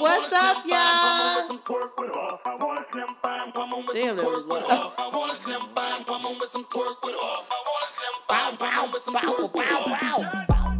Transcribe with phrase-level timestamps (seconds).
[0.00, 1.58] What's up, y'all?
[3.92, 4.92] Damn, that was loud.
[8.28, 9.84] Bow, bow, bow, bow,
[10.48, 10.74] bow.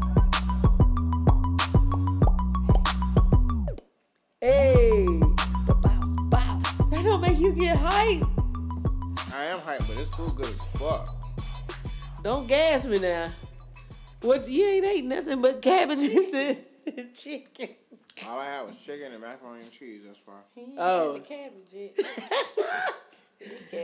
[4.41, 6.61] Hey, bow, bow.
[6.91, 8.23] That don't make you get hype.
[9.35, 11.07] I am hyped, but this food good as fuck.
[12.23, 13.31] Don't gas me now.
[14.23, 17.69] What you ain't ate nothing but cabbages and chicken.
[18.29, 20.03] All I had was chicken and macaroni and cheese.
[20.07, 20.75] That's fine.
[20.79, 21.15] Oh.
[21.15, 21.93] The cabbage.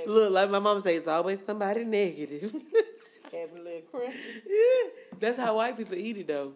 [0.07, 2.53] Look, like my mom say, it's always somebody negative.
[3.31, 4.41] Cabbage a little crunchy.
[4.47, 6.53] Yeah, That's how white people eat it though.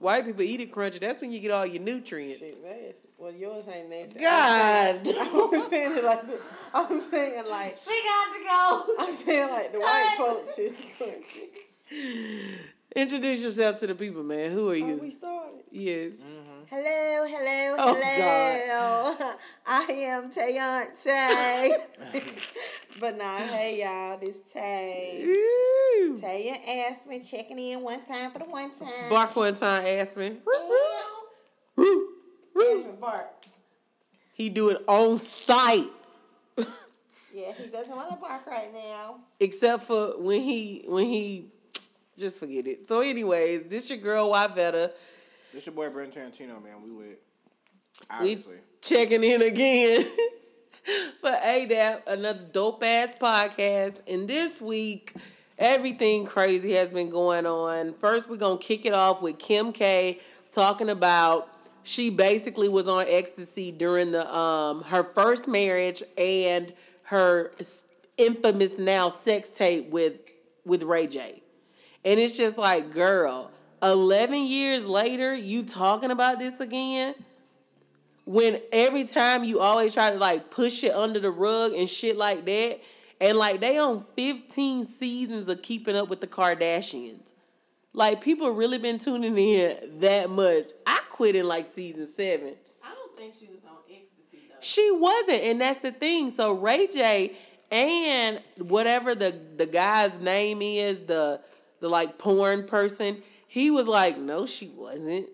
[0.00, 0.98] White people eat it crunchy.
[0.98, 2.38] That's when you get all your nutrients.
[2.38, 3.08] Shit, nasty.
[3.18, 4.18] Well, yours ain't nasty.
[4.20, 5.00] God.
[5.04, 6.40] I was saying it like this.
[6.74, 8.94] I'm saying like She got to go.
[9.00, 12.58] I'm saying like the white folks is crunchy.
[12.96, 14.50] Introduce yourself to the people, man.
[14.52, 15.64] Who are Oh, we started.
[15.70, 16.18] Yes.
[16.18, 16.48] Mm-hmm.
[16.70, 19.14] Hello, hello, Oh, hello.
[19.66, 21.70] I am Tayante.
[23.00, 25.22] but nah, hey y'all, this Tay.
[25.24, 26.14] Ooh.
[26.20, 26.56] Taya
[26.90, 28.88] asked me checking in one time for the one time.
[29.10, 30.26] Bark one time, ask me.
[30.26, 30.40] Ew.
[31.76, 32.08] Woo.
[32.54, 32.78] Woo.
[32.80, 33.46] Aspen bark.
[34.32, 35.90] He do it on site.
[37.34, 39.20] Yeah, he doesn't want to bark right now.
[39.38, 41.52] Except for when he when he
[42.18, 42.86] just forget it.
[42.88, 44.90] So anyways, this your girl Yvetta.
[45.52, 46.82] This your boy Brent Tarantino, man.
[46.82, 47.20] We lit.
[48.20, 48.56] We Obviously.
[48.82, 50.02] checking in again
[51.20, 54.02] for ADAP, another dope ass podcast.
[54.08, 55.14] And this week,
[55.58, 57.92] everything crazy has been going on.
[57.94, 60.18] First, we're gonna kick it off with Kim K
[60.52, 61.48] talking about
[61.82, 66.72] she basically was on ecstasy during the um her first marriage and
[67.04, 67.52] her
[68.16, 70.14] infamous now sex tape with
[70.64, 71.42] with Ray J.
[72.04, 73.50] And it's just like, girl,
[73.82, 77.14] 11 years later, you talking about this again?
[78.24, 82.16] When every time you always try to like push it under the rug and shit
[82.16, 82.80] like that.
[83.20, 87.32] And like they on 15 seasons of keeping up with the Kardashians.
[87.92, 90.70] Like people really been tuning in that much.
[90.86, 92.54] I quit in like season seven.
[92.84, 94.56] I don't think she was on ecstasy though.
[94.60, 96.30] She wasn't, and that's the thing.
[96.30, 97.32] So Ray J
[97.72, 101.40] and whatever the the guy's name is, the
[101.80, 105.28] the like porn person, he was like, no, she wasn't.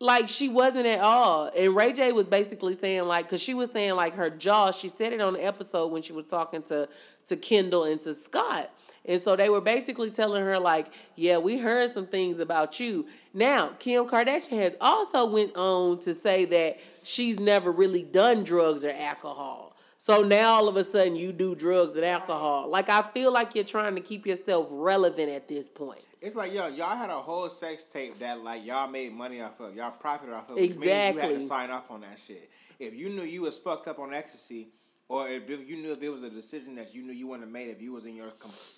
[0.00, 1.50] Like she wasn't at all.
[1.56, 4.70] And Ray J was basically saying like, cause she was saying like her jaw.
[4.70, 6.88] She said it on the episode when she was talking to
[7.28, 8.70] to Kendall and to Scott.
[9.06, 13.06] And so they were basically telling her like, yeah, we heard some things about you.
[13.34, 18.84] Now, Kim Kardashian has also went on to say that she's never really done drugs
[18.84, 19.73] or alcohol.
[20.04, 22.68] So now all of a sudden you do drugs and alcohol.
[22.68, 26.04] Like I feel like you're trying to keep yourself relevant at this point.
[26.20, 29.60] It's like, yo, y'all had a whole sex tape that, like, y'all made money off
[29.60, 29.74] of.
[29.74, 30.56] Y'all profited off of.
[30.56, 32.50] Which means you had to sign off on that shit.
[32.78, 34.68] If you knew you was fucked up on ecstasy,
[35.08, 37.52] or if you knew if it was a decision that you knew you wouldn't have
[37.52, 38.32] made if you was in your,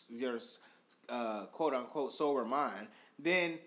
[0.09, 0.39] your
[1.09, 2.87] uh, quote unquote sober mind,
[3.19, 3.59] then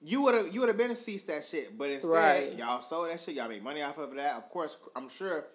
[0.00, 1.76] you would have you would have been ceased that shit.
[1.76, 2.52] But instead, Right.
[2.56, 3.34] y'all sold that shit.
[3.34, 4.36] Y'all made money off of that.
[4.36, 5.46] Of course, I'm sure,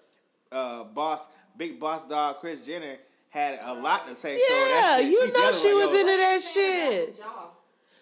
[0.51, 2.95] uh, boss, big boss dog Kris Jenner
[3.29, 4.37] had a lot to say.
[4.37, 7.19] so Yeah, that shit, you she know she was yo, into that shit.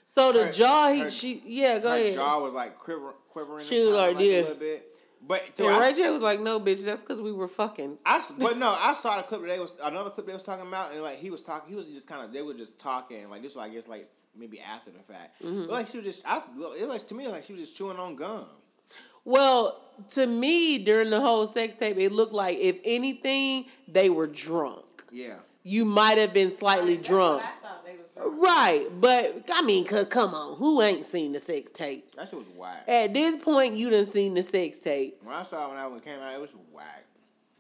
[0.06, 2.14] So the Her- jaw, he, her- she, yeah, go her ahead.
[2.14, 3.66] jaw was like quiver, quivering.
[3.66, 4.32] She was like, like yeah.
[4.34, 4.92] a little bit.
[5.28, 7.98] But so and I, Ray J was like, "No, bitch, that's because we were fucking."
[8.06, 10.44] I s- but no, I saw the clip that they was another clip they was
[10.46, 12.78] talking about, and like he was talking, he was just kind of they were just
[12.78, 14.08] talking like this was I guess like
[14.38, 15.62] maybe after the fact, Mm-hmm.
[15.62, 16.44] but like she was just I
[16.80, 18.46] it was to me like she was just chewing on gum.
[19.26, 19.82] Well,
[20.12, 24.86] to me, during the whole sex tape, it looked like if anything, they were drunk.
[25.12, 28.42] Yeah, You might have been slightly drunk, I thought they was drunk.
[28.42, 28.88] right?
[29.00, 32.12] But I mean, cause come on, who ain't seen the sex tape?
[32.16, 32.84] that shit was whack.
[32.88, 35.16] At this point, you done seen the sex tape.
[35.24, 37.04] When I saw it when that one came out, it was whack.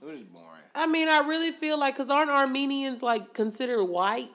[0.02, 0.62] It was boring.
[0.76, 4.30] I mean, I really feel like, cause aren't Armenians like considered white?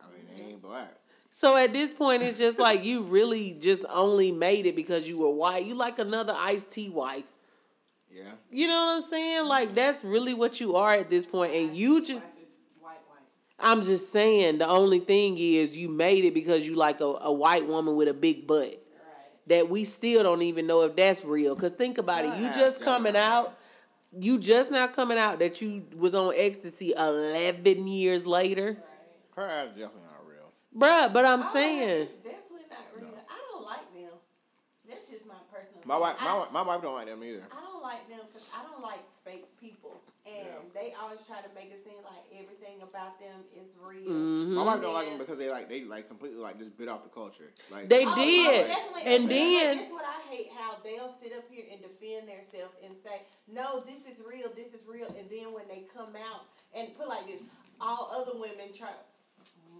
[0.00, 0.92] I mean, they ain't black.
[1.42, 5.18] So at this point, it's just like you really just only made it because you
[5.18, 5.64] were white.
[5.64, 7.24] You like another Ice-T wife.
[8.08, 9.48] Yeah, You know what I'm saying?
[9.48, 12.22] Like that's really what you are at this point, and you just.
[12.80, 13.24] White, white.
[13.58, 17.32] I'm just saying the only thing is you made it because you like a, a
[17.32, 18.66] white woman with a big butt.
[18.66, 18.78] Right.
[19.48, 21.56] That we still don't even know if that's real.
[21.56, 23.58] Cause think about it, you just coming out,
[24.16, 28.76] you just now coming out that you was on ecstasy eleven years later,
[29.34, 30.11] her ass definitely not real.
[30.76, 31.12] Bruh.
[31.12, 33.14] But I'm Oh, saying, it's definitely not real.
[33.28, 34.12] I don't like them.
[34.88, 35.80] That's just my personal.
[35.84, 37.44] My wife, my, wife- my wife don't like them either.
[37.50, 39.96] I, I don't like them because I don't like fake people,
[40.26, 44.10] and they always try to make it seem like everything about them is real.
[44.10, 44.54] Mhm.
[44.58, 47.02] My wife don't like them because they like they like completely like just bit off
[47.04, 47.50] the culture.
[47.70, 48.66] Like They Oh, did.
[48.66, 49.02] definitely.
[49.14, 52.74] And But then- that's what I hate how they'll sit up here and defend themselves
[52.84, 54.50] and say, "No, this is real.
[54.54, 56.42] This is real." And then when they come out
[56.74, 57.42] and put like this,
[57.80, 58.90] all other women try,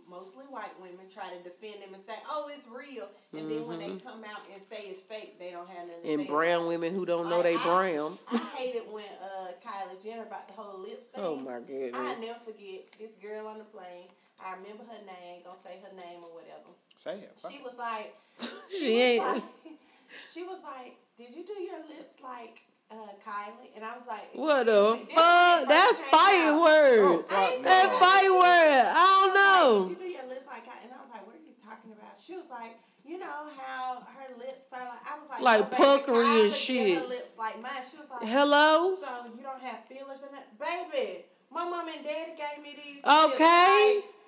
[0.08, 3.78] mostly white women, try to defend them and say, "Oh, it's real." And then when
[3.78, 6.02] they come out and say it's fake, they don't have nothing.
[6.02, 6.20] to Mm-hmm.
[6.20, 6.68] And say brown it.
[6.68, 8.12] women who don't know Like, they I- brown.
[8.32, 11.24] I hated when uh, Kylie Jenner about the whole lips thing.
[11.24, 11.94] Oh my goodness!
[11.94, 14.08] I never forget this girl on the plane.
[14.44, 15.42] I remember her name.
[15.44, 16.70] Gonna say her name or whatever.
[16.98, 17.32] say it.
[17.50, 18.14] She was like,
[18.68, 19.24] She was ain't.
[19.24, 19.42] like-
[20.34, 22.62] she was like, "Did you do your lips like
[22.98, 25.68] uh, Kylie?" And I was like, What the "Excuse me, this is fuck?
[25.68, 26.56] That's fighting out.
[26.56, 27.30] Oh, words.
[27.30, 27.68] fuck ain't no.
[27.68, 28.84] That fighting word.
[28.92, 29.88] I don't know.
[29.88, 30.64] Did you do your lips like?
[30.66, 34.02] And I was like, "What are you talking about?" She was like, "You know how
[34.16, 36.98] her lips are like." I was like, Like "No, puckery and shit.
[36.98, 37.82] Her lips like mine.
[37.88, 38.96] She was like, Hello?
[39.00, 41.24] So you don't have fillers in it, baby?
[41.50, 43.04] My mom and daddy gave me these.
[43.04, 44.00] Okay.
[44.00, 44.21] Like,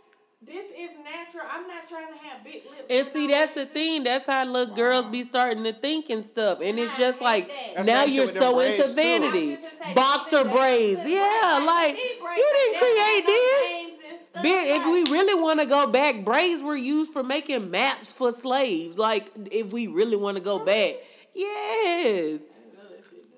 [0.46, 1.44] this is natural.
[1.50, 2.84] I'm not trying to have big lips.
[2.90, 4.04] And see, that's the thing.
[4.04, 6.60] That's how little girls be starting to think and stuff.
[6.62, 7.86] And it's just like that.
[7.86, 9.38] Now you're so into vanity.
[9.38, 10.96] I was just gonna say, Boxer even braids.
[11.02, 13.52] that- Yeah, like, like braids you didn't create this.
[13.52, 17.12] no names and stuff, Bitch, if we really want to go back, braids were used
[17.12, 18.98] for making maps for slaves.
[18.98, 20.94] Like, if we really want to go back,
[21.34, 22.40] yes.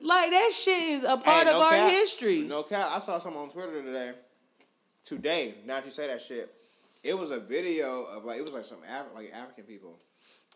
[0.03, 1.91] Like that shit is a part Hey, of our cap.
[1.91, 2.41] history.
[2.43, 2.89] No cap.
[2.93, 4.13] I saw something on Twitter today.
[5.05, 6.53] Today, now that you say that shit,
[7.07, 9.99] it was a video of like it was like some Af- like African people.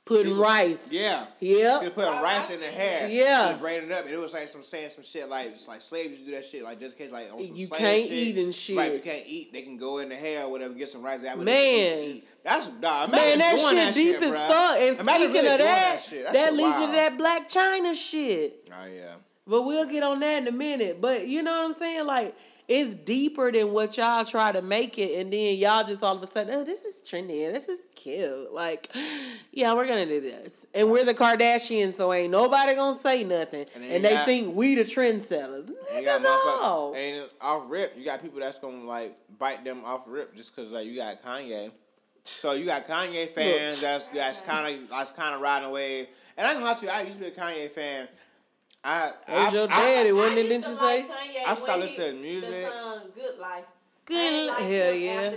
[0.07, 0.89] Putting rice.
[0.91, 1.25] Yeah.
[1.41, 1.79] Yep.
[1.81, 3.03] She was putting Oh, rice in the hair.
[3.03, 3.11] that.
[3.13, 3.47] Yeah.
[3.47, 5.69] She was braiding it up, and it was like some saying some shit like it's
[5.69, 8.03] like slaves do that shit like just in case like on some You slave can't
[8.09, 8.13] shit.
[8.13, 8.77] eat and shit.
[8.79, 9.53] Right, you can't eat.
[9.53, 11.23] They can go in the hair or whatever, get some rice.
[11.23, 11.55] That way Man.
[11.55, 12.29] they eat.
[12.43, 14.49] That's nah, Man, that shit that deep shit, as bruh.
[14.49, 14.77] fuck.
[14.79, 16.25] And Imagine speaking really of doing that, shit.
[16.25, 18.69] That that shit leads you to that Blac Chyna shit.
[18.73, 19.15] Oh yeah.
[19.47, 21.01] But we'll get on that in a minute.
[21.01, 22.07] But you know what I'm saying?
[22.07, 22.35] Like,
[22.71, 26.23] it's deeper than what y'all try to make it, and then y'all just all of
[26.23, 28.53] a sudden, oh, this is trendy, this is cute.
[28.53, 28.89] Like,
[29.53, 33.67] yeah, we're gonna do this, and we're the Kardashians, so ain't nobody gonna say nothing,
[33.75, 35.69] And and, they got- think we the trendsetters.
[35.69, 36.95] Nigga, no.
[36.97, 40.55] and it's off rip, you got people that's gonna like bite them off rip just
[40.55, 41.73] cause like you got Kanye.
[42.23, 46.09] So you got Kanye fans that's that's kind of that's kind of riding away.
[46.37, 48.07] And I gonna lie to you, I used to be a Kanye fan.
[48.83, 50.49] I That was I- your I- daddy, wasn't I it?
[50.49, 51.03] Didn't you like say?
[51.05, 52.51] Kanye I started when listening to music.
[52.65, 53.65] The song "Good Life."
[54.07, 55.31] Good I ain't like hell him yeah.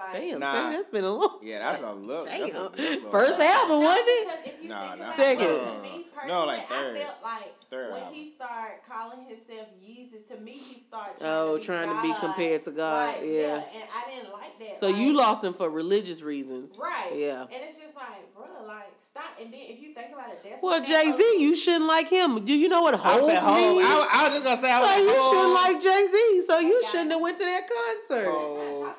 [0.00, 0.20] After that.
[0.20, 0.52] Like, Damn, Nah.
[0.52, 1.38] Terry, that's been a long.
[1.42, 2.28] Yeah, that's a look.
[2.28, 2.68] that's a Damn.
[2.72, 3.12] good look.
[3.12, 4.26] First album, wasn't it?
[4.62, 5.12] Because Nah, think nah.
[5.12, 5.44] Second.
[5.46, 6.02] No, no, me no.
[6.14, 6.96] personally, No, like third.
[6.96, 8.14] I felt like Third when album.
[8.14, 12.02] he started calling himself Yeezy, to me he started trying Oh, to be trying to
[12.02, 13.54] be compared to God, Like, yeah.
[13.74, 14.80] and I didn't like that.
[14.80, 17.10] So like, you lost him for religious reasons, right?
[17.14, 17.42] Yeah.
[17.42, 19.24] and it's just like, bro, like stop.
[19.40, 22.44] And then if you think about it, that's Well, Jay Z, you shouldn't like him.
[22.44, 23.38] Do you know what I Hov was, means?
[23.42, 26.06] I, was- I was just gonna say I was Like, at you shouldn't like Jay
[26.12, 27.12] Z, so you shouldn't it.
[27.14, 28.26] have went to that concert.
[28.30, 28.94] Oh.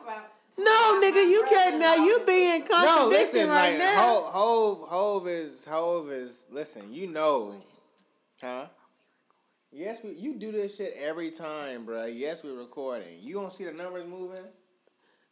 [0.58, 1.02] Talk about.
[1.02, 1.80] No, nigga, you can't.
[1.80, 3.96] Now you being No, contradicting listen, right like now.
[4.02, 6.34] Hov, Hov, Hov is Hov is.
[6.52, 7.56] Listen, you know,
[8.42, 8.68] huh?
[9.72, 10.12] Yes, we.
[10.14, 12.12] You do this shit every time, bruh.
[12.14, 13.20] Yes, we're recording.
[13.22, 14.44] You don't see the numbers moving.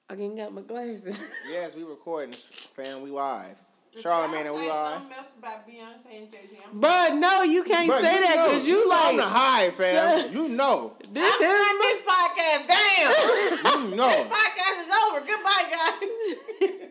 [0.09, 1.19] I ain't got my glasses.
[1.49, 3.01] Yes, we recording, fam.
[3.01, 3.59] We live.
[3.97, 4.99] Charlamagne, and we live.
[4.99, 6.57] Something else about Beyonce and Jay Z.
[6.73, 9.69] but no, you can't Bruh, say you that because you, know I'm like the high,
[9.69, 10.33] fam.
[10.35, 12.67] You know, this is this podcast.
[12.67, 13.89] Damn.
[13.89, 14.27] you know.
[15.15, 15.27] Podcast is over.
[15.27, 16.79] Goodbye, guys.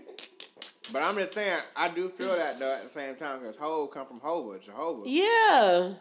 [0.93, 3.91] But I'm just saying, I do feel that though at the same time because Hov
[3.91, 5.03] come from Hova, Jehovah.
[5.09, 5.95] yeah,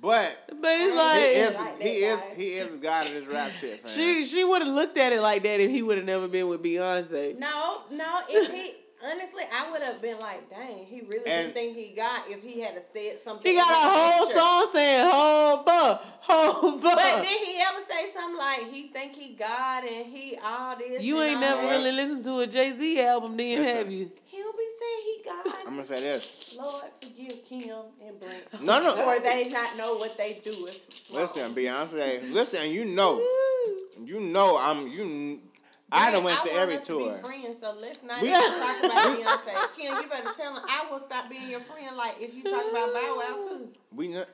[0.00, 3.50] But but it's he like is, he is, he is the god of this rap
[3.52, 3.92] shit, fam.
[3.92, 6.48] she she would have looked at it like that if he would have never been
[6.48, 7.38] with Beyonce.
[7.38, 8.18] No, no.
[8.28, 8.72] If he
[9.04, 12.42] honestly, I would have been like, dang, he really And- didn't think he got if
[12.42, 13.50] he had said something.
[13.50, 14.40] He got a whole picture.
[14.40, 19.84] song saying "Hova, Hova." But did he ever say something like he think he got
[19.84, 21.02] and he all this?
[21.02, 21.70] you ain't never that?
[21.70, 23.76] really listened to a Jay Z album, then Listen.
[23.76, 24.10] have you?
[24.26, 25.58] He'll be saying he got.
[25.66, 26.56] I'm gonna say this.
[26.58, 27.70] Lord forgive Kim
[28.06, 28.44] and Blink.
[28.62, 28.90] No, no.
[29.06, 30.50] Or they not know what they do.
[30.66, 30.78] is.
[31.10, 32.32] Listen, Beyonce.
[32.32, 33.18] Listen, you know,
[34.04, 35.40] you know, I'm you.
[35.92, 37.12] I done went to every tour.
[37.12, 39.76] To friends, so let's not We- talk about Beyonce.
[39.76, 41.96] Kim, you better tell him I will stop being your friend.
[41.96, 43.68] Like if you talk about Bow Wow too.
[43.94, 44.08] We.
[44.08, 44.24] kn-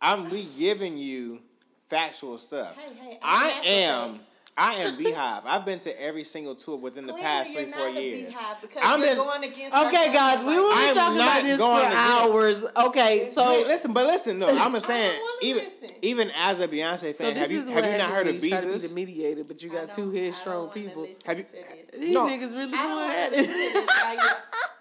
[0.00, 1.40] I'm we giving you
[1.88, 2.76] factual stuff.
[2.76, 4.14] Hey, hey, I'm I am.
[4.16, 4.28] facts.
[4.56, 5.42] I am BeyHive.
[5.46, 8.32] I've been to every single tour within the Clearly, past you're three, four not years.
[8.34, 9.74] BeyHive because I'm you're just- going against.
[9.76, 10.56] Okay, guys, we family.
[10.62, 12.64] will be I'm talking about this for going against- hours.
[12.86, 15.90] Okay, so Wait, listen, but listen, no, I'm just saying, even listen.
[16.02, 18.14] even as a Beyonce so fan, this have you is have what you not happens
[18.14, 20.02] heard when of you try to be the mediator, but you I got don't- two
[20.02, 21.02] I don't headstrong wanna people.
[21.02, 21.64] listen Have you- to this.
[21.98, 22.26] These No.
[22.26, 23.72] niggas really I don't going wanna at listen to it.
[23.72, 24.02] this.
[24.04, 24.20] Like,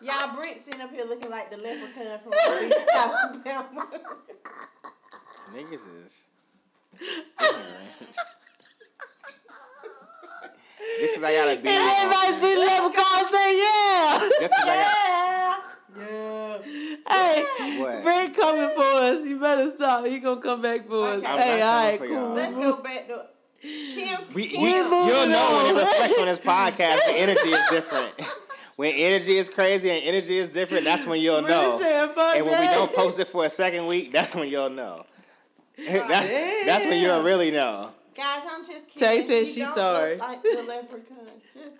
[0.02, 2.34] y'all Brits sitting up here looking like the leprechaun from
[2.94, 3.88] Alabama.
[5.56, 6.28] Niggas is.
[11.00, 11.70] This is I gotta be.
[11.70, 14.30] And everybody see the leprechaun say yeah.
[14.40, 15.58] Just 'cause I
[15.96, 16.58] Yeah.
[17.10, 18.04] Hey, What?
[18.04, 19.28] Brent coming for us.
[19.28, 20.06] You better stop.
[20.06, 21.20] He gonna come back for us.
[21.20, 21.28] Okay.
[21.28, 22.16] I'm Hey, not all coming right, for cool.
[22.16, 22.34] y'all.
[22.34, 23.26] Let's go back to
[23.62, 24.20] Kim.
[24.34, 24.90] We, we, Kim.
[24.90, 25.78] moving you'll know when on.
[25.78, 26.98] it reflects on this podcast.
[27.06, 28.14] The energy is different.
[28.76, 31.80] When energy is crazy and energy is different, that's when you'll know.
[32.36, 35.06] And when we don't post it for a second week, that's when you'll know.
[35.78, 36.28] That's,
[36.66, 37.92] that's when you'll really know.
[38.16, 39.28] Guys, I'm just Tay kidding.
[39.28, 40.12] said She she's don't sorry.
[40.18, 41.18] Look like the leprechaun.
[41.54, 41.72] Just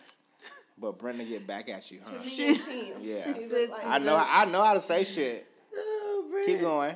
[0.78, 2.12] But Brenda get back at you, huh?
[2.12, 2.96] to me and Kim.
[3.02, 3.24] Yeah.
[3.36, 4.24] She look like I know.
[4.28, 5.46] I know how to say shit.
[5.76, 6.48] Oh, Brent.
[6.48, 6.96] Keep going.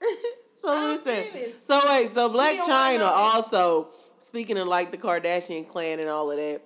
[0.60, 1.22] So I'm listen.
[1.32, 1.66] finished.
[1.68, 2.10] So wait.
[2.10, 3.32] So Black don't China wanna know.
[3.34, 6.62] also speaking of like the Kardashian clan and all of that.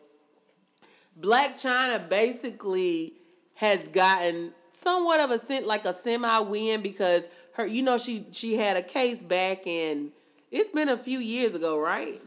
[1.20, 3.12] Blac Chyna basically
[3.56, 8.24] has gotten somewhat of a sen- like a semi win because her, you know, she
[8.32, 10.10] she had a case back in.
[10.52, 12.20] It's been a few years ago, right?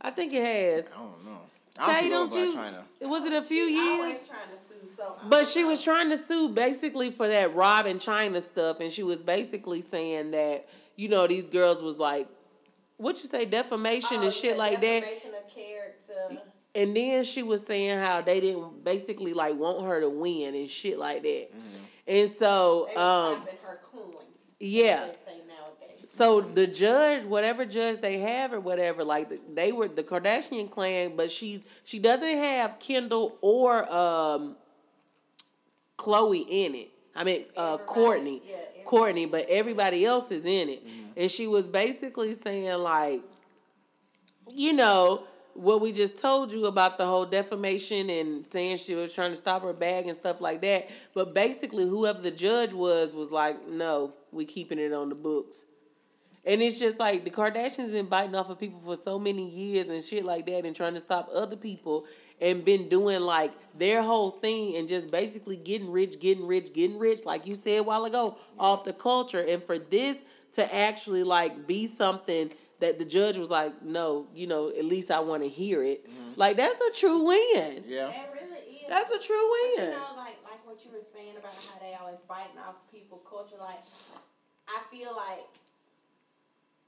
[0.00, 0.92] I think it has.
[0.92, 1.40] I don't know.
[1.78, 2.52] I Tay, don't don't you?
[2.52, 3.08] about Chyna.
[3.08, 3.98] Was it a few She years?
[3.98, 5.68] always trying to sue, so But she know.
[5.68, 9.80] was trying to sue basically for that Rob and Chyna stuff, and she was basically
[9.80, 10.66] saying that
[10.96, 12.28] you know these girls was like,
[12.98, 15.00] what you say, defamation Oh, and shit the like that.
[15.00, 16.42] defamation of character.
[16.76, 20.68] And then she was saying how they didn't basically like want her to win and
[20.68, 21.48] shit like that.
[22.06, 24.12] And so, They um, her coin.
[24.60, 25.06] yeah.
[26.14, 26.50] They say nowadays.
[26.50, 31.16] So the judge, whatever judge they have or whatever, like they were the Kardashian clan,
[31.16, 34.56] but she she doesn't have Kendall or um
[35.98, 36.90] Khloe in it.
[37.16, 38.40] I mean uh Everybody, Kourtney.
[38.48, 38.84] yeah.
[38.84, 40.82] Kourtney, but everybody else is in it.
[41.16, 43.22] And she was basically saying like
[44.50, 49.12] you know, what we just told you about the whole defamation and saying she was
[49.12, 50.88] trying to stop her bag and stuff like that.
[51.14, 55.64] But basically, whoever the judge was was like, no, we keeping it on the books.
[56.46, 59.88] And it's just like the Kardashians been biting off of people for so many years
[59.88, 62.04] and shit like that and trying to stop other people
[62.40, 66.98] and been doing like their whole thing and just basically getting rich, getting rich, getting
[66.98, 69.44] rich, like you said a while ago, off the culture.
[69.48, 70.18] And for this
[70.52, 75.10] to actually like be something that the judge was like, no, you know, at least
[75.10, 76.04] I want to hear it.
[76.06, 76.32] Mm-hmm.
[76.36, 77.82] Like that's a true win.
[77.86, 78.06] Yeah.
[78.06, 78.88] That really is.
[78.90, 79.90] That's a true But win.
[79.90, 83.18] you know, like like what you were saying about how they always biting off people
[83.18, 83.56] culture.
[83.58, 83.80] Like,
[84.68, 85.46] I feel like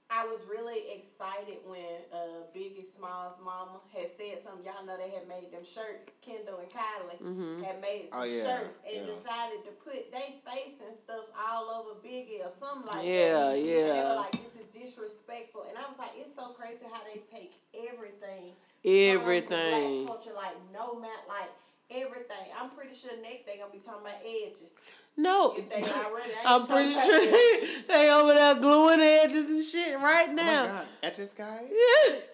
[0.08, 4.62] I was really excited when uh, Biggie Smalls' mama had said something.
[4.64, 6.06] Y'all know they had made them shirts.
[6.22, 7.62] Kendall and Kylie Mm-hmm.
[7.66, 9.10] had made some Oh, yeah, shirts and yeah.
[9.10, 13.58] decided to put their face and stuff all over Biggie or something like Yeah, that.
[13.58, 14.14] And they yeah.
[14.14, 15.66] were like, this is disrespectful.
[15.68, 17.58] And I was like, it's so crazy how they take
[17.90, 18.54] everything
[18.86, 20.06] Everything.
[20.06, 21.50] From black culture, like no matter, like
[21.90, 22.46] everything.
[22.60, 24.70] I'm pretty sure next they gonna be talking about edges.
[25.18, 25.54] No.
[25.56, 30.26] If they already, I'm pretty sure they, they over there gluing edges and shit right
[30.28, 30.62] Oh now.
[30.66, 30.86] my God.
[31.02, 32.28] Etches guys.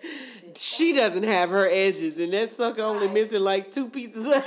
[0.57, 3.15] she doesn't have her edges, and that sucker only Right.
[3.15, 4.27] missing like two pieces.
[4.27, 4.45] of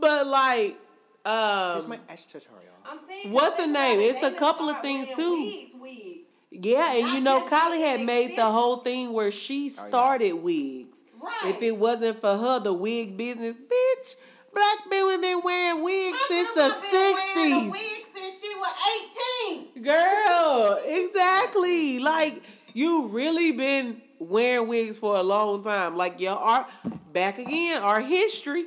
[0.00, 0.76] But like,
[1.24, 2.58] It's um, my etch tutorial.
[2.84, 4.00] I'm saying, What's cause the name?
[4.00, 5.44] It's they a couple of things, too.
[5.46, 6.26] Wigs, wigs.
[6.50, 9.88] yeah, and Not you know, Kylie had made the whole thing where she Oh, yeah.
[9.88, 10.81] started wigs.
[11.22, 11.54] Right.
[11.54, 14.16] If it wasn't for her, the wig business, bitch,
[14.52, 17.72] black people been wearing wigs since the grandma been wearing a sixties.
[17.72, 19.82] wig since she was 18.
[19.82, 21.98] Girl, exactly.
[22.00, 22.42] Like
[22.74, 25.96] you really been wearing wigs for a long time.
[25.96, 26.66] Like your art
[27.12, 28.66] back again, our history.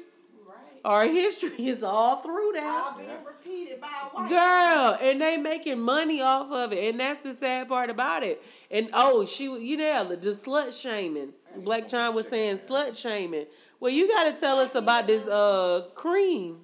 [0.86, 0.92] Right.
[0.92, 2.64] Our history is all through that.
[2.94, 4.30] All being repeated by a white.
[4.30, 8.42] Girl, and they making money off of it, and that's the sad part about it.
[8.72, 11.34] And oh, she, was- you know, the slut shaming.
[11.60, 13.46] Blac Chyna was saying slut shaming.
[13.80, 16.62] Well, you got to tell us about this uh cream.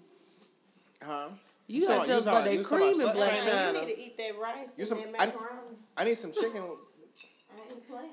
[1.03, 1.29] Huh?
[1.67, 3.81] You talking got to tell us about that cream in about Black slut shaming?
[3.81, 5.77] You need to eat that rice You and some- that I- macaroni.
[5.97, 6.61] I need some chicken.
[6.61, 8.09] I ain't playing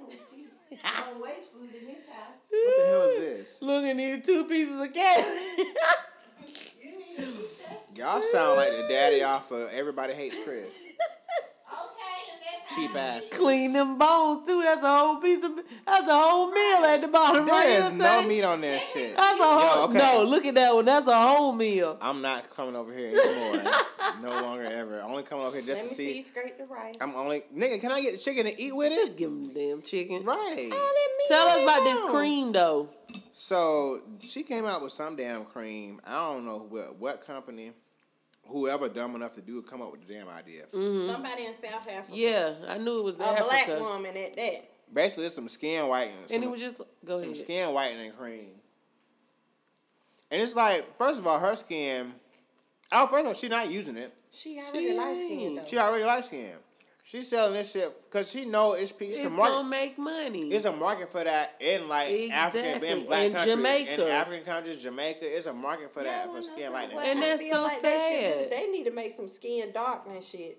[0.71, 0.79] with you.
[0.85, 2.35] I waste food in this house.
[2.51, 3.57] What the hell is this?
[3.61, 5.27] Look at these two pieces of cat.
[6.81, 7.99] You need to eat that.
[7.99, 10.73] Y'all sound like the daddy off of Everybody Hates Chris.
[12.73, 13.29] Okay, and Cheap ass.
[13.31, 14.63] Clean them bones too.
[14.65, 15.53] That's a whole piece of.
[15.87, 19.17] That's a whole meal at the bottom right There is no meat on that shit.
[19.17, 19.85] That's a whole.
[19.85, 19.99] Yo, okay.
[19.99, 20.85] No, look at that one.
[20.85, 21.99] That's a whole meal.
[22.01, 23.73] I'm not coming over here anymore.
[24.23, 25.01] no longer ever.
[25.01, 26.19] Only coming over here just Let to me see see.
[26.19, 26.95] you scrape the rice.
[27.01, 27.81] I'm only nigga.
[27.81, 29.17] Can I get the chicken to eat with it?
[29.17, 30.25] Give them damn chicken.
[30.25, 30.71] Right.
[31.29, 32.89] Tell us about this cream though.
[33.33, 36.01] So she came out with some damn cream.
[36.07, 37.71] I don't know what what company,
[38.49, 40.65] whoever dumb enough to do it, come up with the damn idea.
[40.73, 41.07] Mm-hmm.
[41.13, 42.13] Somebody in South Africa.
[42.13, 43.45] Yeah, I knew it was A Africa.
[43.49, 44.55] black woman at that.
[44.93, 46.17] Basically, it's some skin whitening.
[46.21, 48.51] And some- it was just go some skin whitening cream.
[50.31, 52.13] And it's like, first of all, her skin.
[52.93, 54.13] Oh, first of all, she's not using it.
[54.31, 55.65] She already light skinned though.
[55.67, 56.51] She already light skin.
[57.11, 59.53] She's selling this shit because she know it's it's, It's a market.
[59.53, 60.51] gonna make money.
[60.53, 62.89] It's a market for that in like African, Exactly.
[63.01, 63.57] in black In countries, in
[63.97, 64.11] Jamaica.
[64.13, 65.19] African countries, Jamaica.
[65.23, 66.99] It's a market for that No, for skin lightening.
[67.03, 68.53] And that's feel so like they should sad.
[68.53, 70.59] They need to make some skin darkening shit.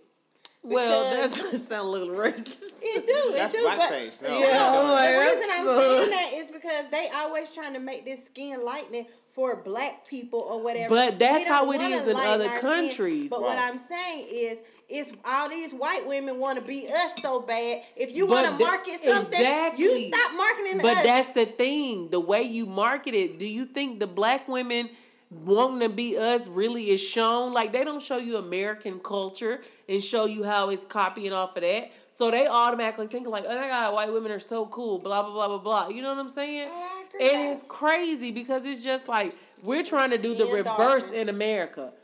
[0.64, 2.64] well, because- that's that sound a little racist.
[2.82, 3.64] It do, it That's do.
[3.66, 4.22] but- blackface.
[4.24, 4.94] No, Yeah, I'm no.
[4.94, 8.66] like- the reason I'm saying that is because they always trying to make this skin
[8.66, 10.96] lightening for black people or whatever.
[10.96, 13.30] But that's how it is in other our countries.
[13.30, 14.60] But what I'm saying is,
[14.90, 17.84] it's all these white women want to be us so bad.
[17.96, 19.84] If you want to market something, exactly.
[19.84, 21.04] you stop marketing But us.
[21.04, 22.10] that's the thing.
[22.10, 24.90] The way you market it, do you think the black women
[25.30, 27.54] wanting to be us really is shown?
[27.54, 31.62] Like they don't show you American culture and show you how it's copying off of
[31.62, 31.92] that.
[32.18, 35.32] So they automatically think like, oh my god, white women are so cool, blah blah
[35.34, 35.88] blah blah blah.
[35.90, 36.68] You know what I'm saying?
[36.72, 37.30] Oh, I agree.
[37.30, 41.94] And it's crazy because it's just like we're trying to do the reverse in America.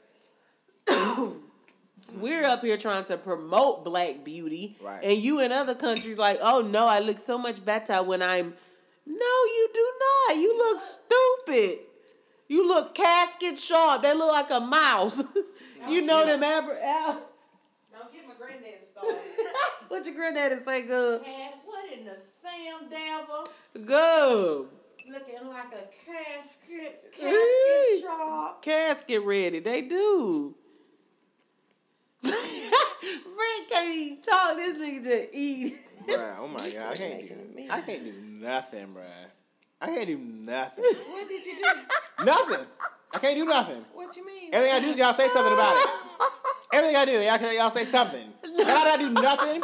[2.19, 5.03] we're up here trying to promote black beauty, Right.
[5.03, 8.53] and you in other countries like, oh no, I look so much better when I'm.
[9.07, 10.35] No, you do not.
[10.37, 11.79] You look stupid.
[12.47, 14.01] You look casket sharp.
[14.01, 15.17] They look like a mouse.
[15.89, 17.29] you know them aber- Al-
[17.93, 19.15] Don't get my granddad started.
[19.87, 21.21] What your granddaddy say, good?
[21.65, 23.47] What in the Sam Devil?
[23.85, 24.67] Good.
[25.11, 28.61] Looking like a casket, casket sharp.
[28.63, 29.59] Casket ready.
[29.59, 30.55] They do.
[33.25, 34.55] Rick can't even talk.
[34.55, 35.77] This nigga just eat.
[36.07, 37.67] Bruh, oh my god, I can't do.
[37.69, 39.31] I can't do nothing, bruh.
[39.81, 40.83] I can't do nothing.
[41.09, 42.25] What did you do?
[42.25, 42.65] nothing.
[43.13, 43.81] I can't do nothing.
[43.93, 44.53] What you mean?
[44.53, 45.89] Everything I do is y'all say something about it.
[46.73, 48.27] Everything I do, y'all, y'all say something.
[48.43, 49.63] Y'all not do nothing.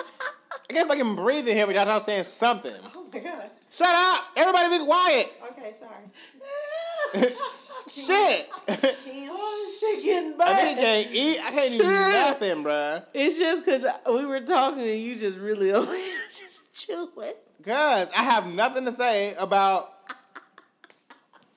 [0.69, 2.73] I can't fucking breathe in here without y'all saying something.
[2.95, 3.49] Oh my god.
[3.69, 4.25] Shut up!
[4.37, 5.33] Everybody be quiet.
[5.51, 7.57] Okay, sorry.
[7.91, 8.49] Shit.
[8.69, 11.39] Oh, shit getting I can't eat.
[11.39, 13.05] I can't even do nothing, bruh.
[13.13, 17.33] It's just because we were talking and you just really over here just chewing.
[17.63, 19.85] Cause I have nothing to say about.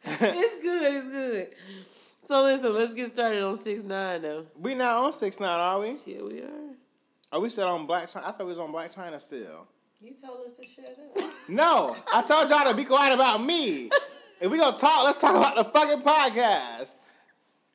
[0.05, 0.93] It's good.
[0.93, 1.49] It's good.
[2.25, 4.47] So listen, let's get started on six nine though.
[4.59, 5.97] we not on six nine, are we?
[6.05, 6.75] Yeah, we are.
[7.33, 8.25] Are we still on Blac Chyna?
[8.27, 9.67] I thought we was on Blac Chyna still.
[10.01, 11.31] You told us to shut up.
[11.49, 13.91] No, I told y'all to be quiet about me.
[14.45, 16.97] If we gonna talk, let's talk about the fucking podcast.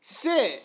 [0.04, 0.62] Shit.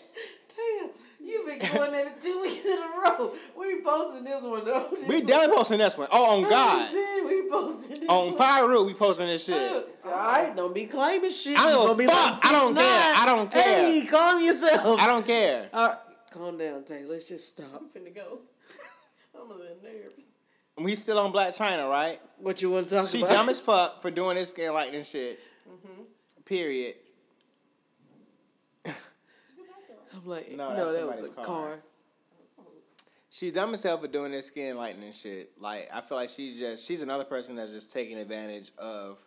[0.55, 0.89] Damn,
[1.19, 3.33] you've been going at it two weeks in a row.
[3.57, 4.87] We posting this one though.
[4.91, 6.07] This We definitely posting this one.
[6.11, 6.89] Oh, on Oh, God.
[6.91, 8.37] shit, we posting this On one.
[8.37, 9.57] Pyro, we posting this shit.
[10.05, 11.57] All right, don't be claiming shit.
[11.57, 12.43] I You don't gonna be fuck.
[12.43, 12.77] like I don't 6'9".
[12.77, 13.13] care.
[13.17, 13.63] I don't care.
[13.63, 15.01] Hey, calm yourself.
[15.01, 15.69] I don't care.
[15.73, 15.97] All right,
[16.31, 17.03] calm down, Tay.
[17.05, 17.65] Let's just stop.
[17.81, 18.41] I'm finna go.
[19.41, 20.11] I'm a little nervous.
[20.77, 22.19] We still on Blac Chyna, right?
[22.37, 23.31] What you want to talk She about?
[23.31, 25.39] dumb as fuck for doing this skin lightening shit.
[26.45, 26.95] Period.
[28.85, 28.93] I'm
[30.25, 31.45] like, No, no, that was a car.
[31.45, 31.79] car.
[33.29, 35.51] She's dumb as hell for doing this skin lightening shit.
[35.59, 39.19] Like I feel like she's just she's another person that's just taking advantage of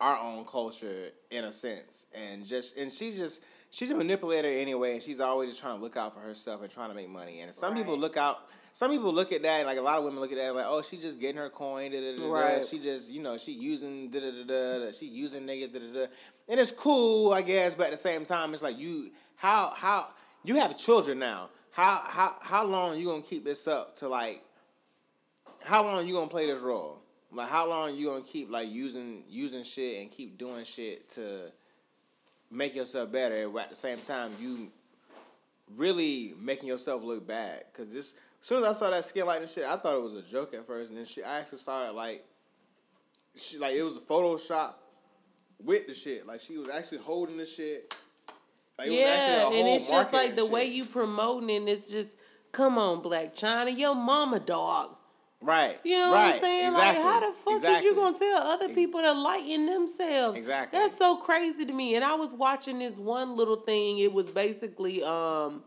[0.00, 4.92] our own culture in a sense, and just and she's just she's a manipulator anyway,
[4.92, 7.40] and she's always just trying to look out for herself and trying to make money.
[7.40, 8.40] And some people look out.
[8.78, 10.82] Some people look at that like a lot of women look at that like, oh,
[10.82, 11.90] she's just getting her coin.
[11.90, 12.30] Da, da, da.
[12.30, 12.64] Right.
[12.64, 14.92] She just you know she using da da da da.
[14.92, 16.06] She using niggas da da da.
[16.48, 20.06] And it's cool, I guess, but at the same time, it's like you how how
[20.44, 21.50] you have children now.
[21.72, 24.44] How how how long you gonna keep this up to like?
[25.64, 27.02] How long you gonna play this role?
[27.32, 31.50] Like how long you gonna keep like using using shit and keep doing shit to
[32.48, 33.58] make yourself better?
[33.58, 34.70] At the same time, you
[35.76, 37.64] really making yourself look bad.
[37.72, 40.22] Cause this, soon as I saw that skin lightening shit, I thought it was a
[40.22, 42.24] joke at first, and then she, I actually saw it like,
[43.36, 44.74] she like it was a Photoshop
[45.62, 46.26] with the shit.
[46.26, 47.94] Like she was actually holding the shit.
[48.78, 50.74] Like, it was actually a yeah, and it's just like the way shit.
[50.74, 51.68] you promoting it.
[51.68, 52.16] It's just,
[52.52, 54.94] come on, Blac Chyna, your mama dog.
[55.40, 55.78] Right.
[55.84, 56.26] You know right.
[56.26, 56.66] what I'm saying?
[56.66, 57.02] Exactly.
[57.02, 57.78] Like, how the fuck exactly.
[57.78, 60.38] is you gonna tell other people to lighten themselves?
[60.38, 60.78] Exactly.
[60.78, 61.94] That's so crazy to me.
[61.94, 63.98] And I was watching this one little thing.
[63.98, 65.62] It was basically um,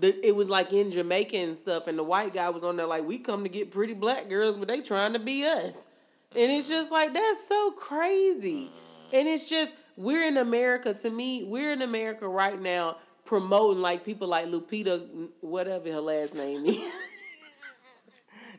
[0.00, 2.86] the it was like in Jamaica and stuff, and the white guy was on there
[2.86, 5.86] like, "We come to get pretty black girls, but they trying to be us."
[6.34, 8.70] And it's just like that's so crazy.
[9.12, 10.92] And it's just we're in America.
[10.94, 16.34] To me, we're in America right now promoting like people like Lupita, whatever her last
[16.34, 16.82] name is.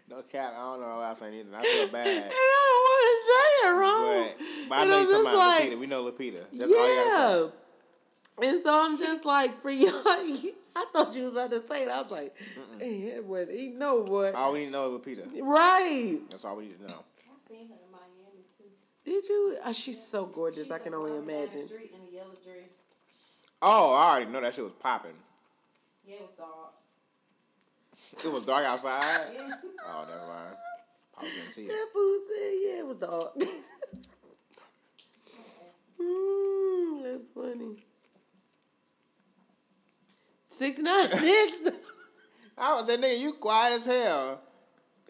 [0.10, 0.54] No cap.
[0.56, 1.50] I don't know her last name either.
[1.54, 2.08] I feel bad.
[2.08, 2.26] And.
[2.32, 4.23] I don't want to say it wrong.
[4.23, 5.80] But, but I And know you're talking about like, Lupita.
[5.80, 6.43] We know Lupita.
[6.54, 7.58] That's all you gotta say.
[8.41, 8.50] Yeah.
[8.50, 11.89] And so I'm just like, for y'all, I thought you was about to say it.
[11.89, 12.36] I was like,
[12.80, 14.36] hey, that boy, he know what.
[14.36, 15.26] All we need to know is Lupita.
[15.41, 16.19] Right.
[16.30, 17.04] That's all we need to know.
[17.19, 18.65] I seen her in Miami too.
[19.06, 19.58] Did you?
[19.65, 20.67] Oh, she's so gorgeous.
[20.67, 21.67] She I can was only walking down the imagine.
[21.67, 22.69] street in a yellow dress.
[23.62, 25.13] Oh, I already know that shit was popping.
[26.06, 26.73] Yeah, it was dark.
[28.23, 29.32] It was dark outside.
[29.89, 30.56] Oh, never mind.
[31.17, 31.69] I didn't see it.
[31.69, 33.34] That fool said, yeah, it was dark.
[36.02, 37.87] mm, that's funny.
[40.58, 41.62] Six nine six.
[42.58, 43.20] I was that nigga.
[43.20, 44.41] You quiet as hell.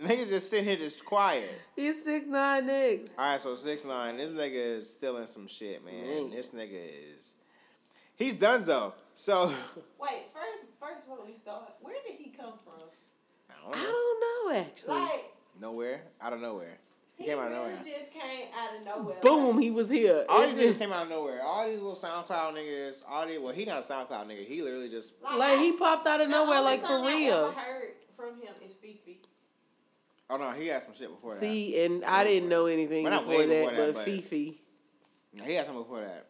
[0.04, 1.50] Niggas just sitting here just quiet.
[1.76, 3.14] He's six nine next.
[3.18, 4.18] All right, so six nine.
[4.18, 6.04] This nigga is stealing some shit, man.
[6.04, 6.32] Mm.
[6.32, 7.34] This nigga is.
[8.18, 8.94] He's done though.
[9.16, 9.48] So
[10.00, 12.90] Wait, first, first before we start, where did he come from?
[13.50, 13.82] I I don't know.
[13.82, 14.94] don't know actually.
[14.96, 16.02] Like, Nowhere.
[16.22, 16.78] Out of nowhere.
[17.18, 17.84] He, he came out of really nowhere.
[17.86, 19.16] just came out of nowhere.
[19.24, 20.24] Boom, Like, he was here.
[20.30, 21.42] All It these niggas just- came out of nowhere.
[21.44, 22.98] All these little SoundCloud niggas.
[23.10, 23.40] All these.
[23.40, 24.46] Well, he not a SoundCloud nigga.
[24.46, 25.14] He literally just.
[25.24, 27.52] like he popped out of nowhere, like for song I real.
[27.52, 27.84] heard
[28.16, 29.18] from him is FEFE.
[30.30, 31.40] Oh no, he had some shit before that.
[31.40, 34.06] See, and I didn't know anything But not before way that, before that, but but-
[34.06, 34.54] FEFE.
[35.46, 36.28] He had something before that.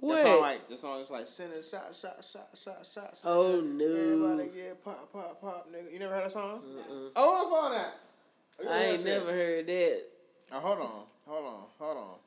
[0.00, 0.16] What?
[0.16, 3.10] The song like the song is like send a shot, shot, shot, shot, shot.
[3.16, 3.20] shot.
[3.24, 3.84] Oh, no.
[3.84, 5.92] Everybody get pop, pop, pop, nigga.
[5.92, 6.62] You never heard that song?
[7.16, 8.70] Oh, what's on that?
[8.72, 10.02] I ain't never heard that.
[10.50, 12.18] Oh, hold on, hold on, hold on.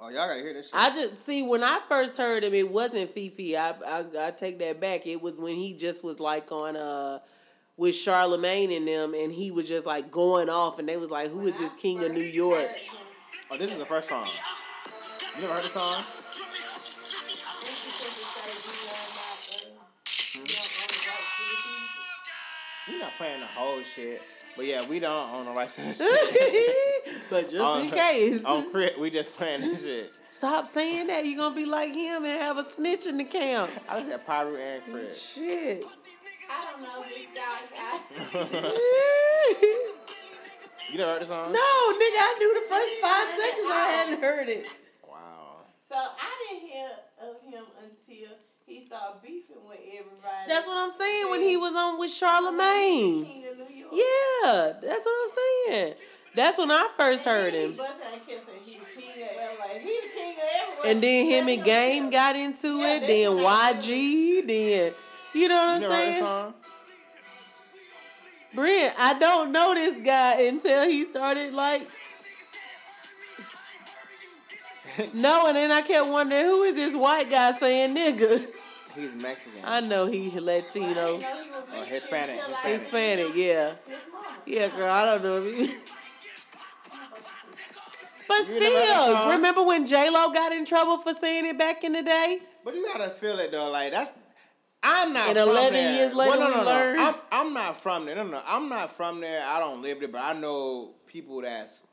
[0.00, 0.74] Oh, y'all gotta hear this shit.
[0.74, 3.56] I just see when I first heard him, it wasn't FEFE.
[3.56, 5.06] I, I I take that back.
[5.06, 7.20] It was when he just was like on uh
[7.76, 11.30] with Charlamagne and them, and he was just like going off, and they was like,
[11.30, 12.68] "Who is this king of New York?"
[13.50, 14.26] oh, this is the first song.
[15.36, 16.04] You never heard the song?
[22.88, 24.20] You're not playing the whole shit.
[24.56, 27.14] But yeah, we don't own the rights to this shit.
[27.30, 30.16] but just On- in case, On crit, we just playing this shit.
[30.30, 31.24] stop saying that.
[31.24, 33.70] You're gonna be like him and have a snitch in the camp.
[33.88, 35.16] I just said Piru and crit.
[35.16, 35.84] Shit.
[36.50, 38.20] I don't know this guy, guys.
[40.90, 41.52] You never heard the song?
[41.52, 41.58] No,
[41.96, 44.66] nigga, I knew the first five seconds I hadn't heard it.
[45.08, 45.64] Wow.
[45.88, 46.88] So I didn't hear
[47.22, 48.36] of him until
[48.66, 50.48] he started beefing with everybody.
[50.48, 53.41] That's what I'm saying when he was on with Charlamagne.
[53.92, 55.30] Yeah, that's what I'm
[55.68, 55.94] saying.
[56.34, 57.76] That's when I first heard He him.
[57.76, 59.74] busted and kissed and he the king of LA.
[59.74, 60.90] He the king of everywhere.
[60.92, 64.92] And then him and Game got into Yeah, it, then got YG, then
[65.34, 66.22] you know what I'm never heard the saying?
[66.22, 66.54] song?
[68.54, 71.82] Brent, I don't know this guy until he started like
[75.14, 78.46] No, and then I kept wondering who is this white guy saying nigga?
[78.94, 79.60] He's Mexican.
[79.64, 80.86] I know he I Latino.
[80.88, 83.74] didn't know he was Oh, Hispanic, until, like, Hispanic, yeah.
[84.46, 85.74] Yeah, girl, I don't know if he
[88.28, 89.30] But You never heard that still, song?
[89.36, 92.38] remember when J Lo got in trouble for saying it back in the day?
[92.64, 93.70] But you gotta feel it though.
[93.70, 94.12] Like that's.
[94.84, 95.96] I'm not And from 11 there.
[95.96, 96.70] years later well, no, we no, no.
[96.70, 97.00] learned.
[97.00, 98.16] I'm, I'm not from there.
[98.16, 99.44] No, no, I'm not from there.
[99.46, 101.84] I don't live there, but I know people that's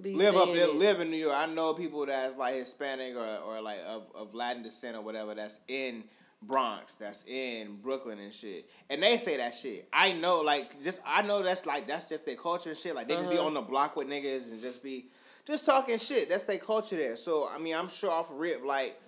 [0.00, 0.74] Be live up there, it.
[0.76, 1.34] live in New York.
[1.36, 3.26] I know people that's like Hispanic or,
[3.56, 6.04] or like of, of Latin descent or whatever that's in
[6.42, 8.64] Bronx, that's in Brooklyn and shit.
[8.88, 9.88] And they say that shit.
[9.92, 12.94] I know, like, just I know that's like that's just their culture and shit.
[12.94, 13.46] Like they just be Uh-huh.
[13.46, 15.06] on the block with niggas and just be
[15.46, 16.28] just talking shit.
[16.30, 17.16] That's their culture there.
[17.16, 18.98] So I mean, I'm sure off rip like.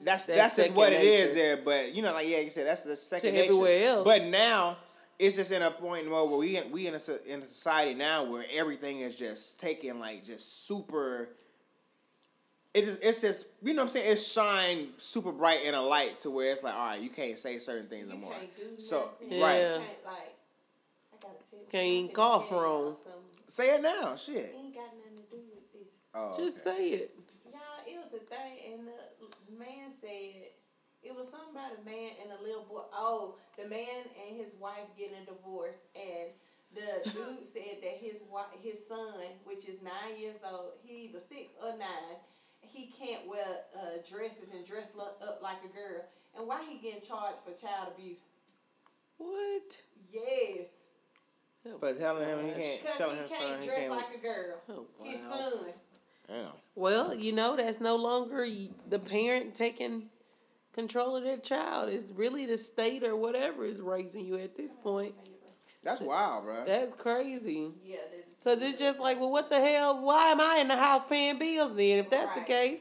[0.00, 2.68] That's That's that's, just what it is there, but you know, like yeah, you said
[2.68, 4.04] that's the second To everywhere else.
[4.04, 4.76] But now
[5.18, 8.22] it's just in a point where we in, we in a, in a society now
[8.22, 11.30] where everything is just taken like just super.
[12.74, 14.12] It's just, it's just you know what I'm saying.
[14.12, 17.38] It's shine super bright in a light to where it's like all right, you can't
[17.38, 18.34] say certain things no more.
[18.78, 19.40] So nothing.
[19.40, 19.78] right, Yeah.
[19.78, 20.34] Can't, like,
[21.12, 22.94] I gotta tell you Can't even something, cough yeah, wrong.
[23.48, 24.14] say it now.
[24.16, 24.54] Shit.
[24.56, 25.88] Ain't got nothing to do with this.
[26.14, 26.76] Oh, Just okay.
[26.76, 27.14] say it.
[27.50, 30.52] Y'all, it was a thing, and the man said
[31.02, 32.82] it was something about a man and a little boy.
[32.92, 36.28] Oh, the man and his wife getting a divorce, and
[36.76, 41.20] the dude said that his wife, his son, which is nine years old, he either
[41.28, 42.20] six or nine,
[42.62, 43.44] he can't wear
[43.76, 46.02] uh, dresses and dress up like a girl.
[46.36, 48.20] And why he getting charged for child abuse?
[49.16, 49.76] What?
[50.12, 50.68] Yes,
[51.80, 53.90] For telling him he can't, because telling he his son can't he dress can't.
[53.92, 54.56] like a girl.
[54.70, 55.32] Oh, His wow.
[55.32, 55.72] son.
[56.28, 56.46] Damn.
[56.74, 58.46] Well, you know, that's no longer
[58.88, 60.04] the parent taking
[60.72, 61.88] control of their child.
[61.90, 65.14] It's really the state or whatever is raising you at this point.
[65.82, 66.64] That's wild, bro.
[66.64, 67.70] That's crazy.
[67.84, 67.96] Yeah,
[68.48, 70.00] Because it's just like, well, what the hell?
[70.02, 71.98] Why am I in the house paying bills then?
[71.98, 72.78] If that's the case,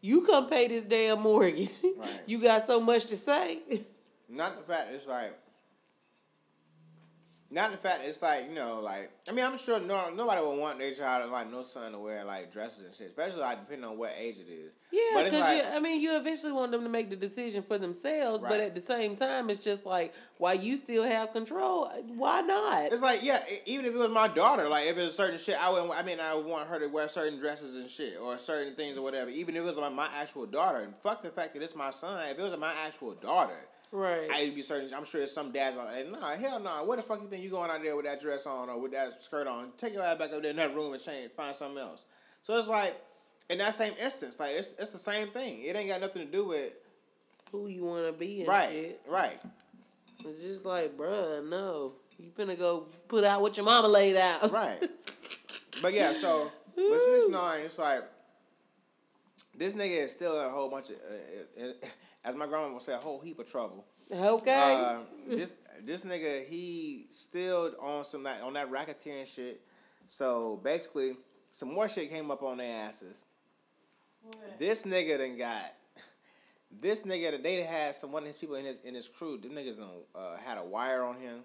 [0.00, 1.70] you come pay this damn mortgage.
[1.96, 2.20] Right.
[2.26, 3.60] you got so much to say.
[4.28, 5.32] Not the fact it's like.
[7.50, 10.58] Not the fact it's like you know like I mean I'm sure no nobody would
[10.58, 13.88] want their child like no son to wear like dresses and shit especially like depending
[13.88, 14.72] on what age it is.
[14.90, 18.42] Yeah, because like- I mean, you eventually want them to make the decision for themselves,
[18.42, 21.88] but at the same time, it's just like, why you still have control?
[22.14, 22.92] Why not?
[22.92, 25.70] It's like yeah, even if it was my daughter, like if it's certain shit, I
[25.70, 28.74] wouldn't I mean, I would want her to wear certain dresses and shit, or certain
[28.74, 29.30] things or whatever.
[29.30, 31.90] Even if it was my, my actual daughter, and fuck the fact that it's my
[31.90, 32.20] son.
[32.30, 33.54] If it was my actual daughter,
[33.92, 34.28] Right.
[34.32, 34.92] I'd be certain.
[34.94, 36.04] I'm sure there's some dads out there.
[36.10, 36.64] Nah, hell no.
[36.64, 36.84] Nah.
[36.84, 38.92] What the fuck you think you going out there with that dress on or with
[38.92, 39.72] that skirt on?
[39.76, 42.04] Take your ass back up there in that room and change, find something else.
[42.42, 42.94] So it's like,
[43.48, 45.62] in that same instance, like it's it's the same thing.
[45.62, 46.74] It ain't got nothing to do with
[47.52, 49.00] Who you want to be right, shit.
[49.08, 49.38] right.
[50.24, 51.92] It's just like, bruh, no.
[52.18, 54.50] You finna go put out what your mama laid out.
[54.52, 54.78] Right.
[55.82, 58.02] But yeah, so with six nine, it's like
[59.56, 61.88] this nigga is still in a whole bunch of, uh, uh,
[62.24, 63.84] as my grandma would say, a whole heap of trouble.
[64.12, 64.82] Okay.
[64.84, 69.60] Uh, this this nigga he still on some that on that racketeering shit.
[70.08, 71.16] So basically,
[71.52, 73.22] some more shit came up on their asses.
[74.58, 75.72] This nigga done got.
[76.70, 79.38] This nigga that they had some one of his people in his in his crew.
[79.38, 81.40] Them niggas done uh, had a wire on him.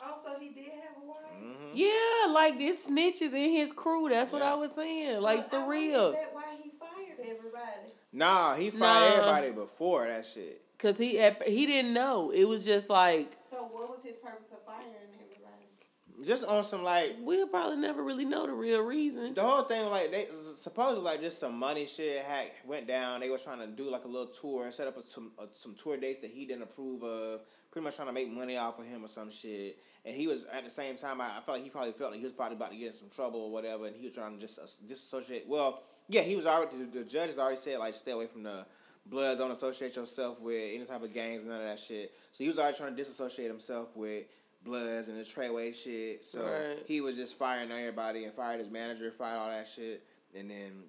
[0.00, 1.16] Also, he did have a wire.
[1.42, 1.70] Mm-hmm.
[1.74, 4.08] yeah, like this snitches in his crew.
[4.08, 5.20] That's what I was saying.
[5.20, 6.06] Like But I for real.
[6.08, 7.77] Is that why he fired everybody?
[8.12, 8.80] Nah, he fired
[9.16, 9.30] Nah.
[9.32, 10.62] everybody before that shit.
[10.78, 12.30] Cause he he didn't know.
[12.30, 16.24] It was just like So what was his purpose of firing everybody?
[16.24, 19.34] Just on some like we'll probably never really know the real reason.
[19.34, 20.26] the whole thing, like they
[20.60, 23.20] supposedly like just some money shit had went down.
[23.20, 25.46] They were trying to do like a little tour and set up a, some uh,
[25.52, 27.40] some tour dates that he didn't approve of.
[27.70, 29.78] Pretty much trying to make money off of him or some shit.
[30.04, 31.20] And he was at the same time.
[31.20, 32.92] I, I felt like he probably felt like he was probably about to get in
[32.94, 33.86] some trouble or whatever.
[33.86, 35.44] And he was trying to just uh, disassociate.
[35.46, 36.76] Well, yeah, he was already.
[36.76, 38.66] The, the judge has already said like stay away from the
[39.06, 39.40] bloods.
[39.40, 41.44] Don't associate yourself with any type of gangs.
[41.44, 42.12] None of that shit.
[42.32, 44.24] So he was already trying to disassociate himself with
[44.64, 46.24] bloods and the Treyway shit.
[46.24, 46.78] So Right.
[46.86, 50.02] he was just firing everybody and fired his manager, fired all that shit,
[50.36, 50.84] and then